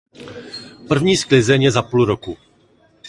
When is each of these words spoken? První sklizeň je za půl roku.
První 0.87 1.17
sklizeň 1.17 1.61
je 1.61 1.71
za 1.71 1.81
půl 1.81 2.05
roku. 2.05 2.37